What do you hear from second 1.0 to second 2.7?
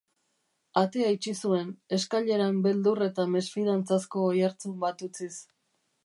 itxi zuen, eskaileran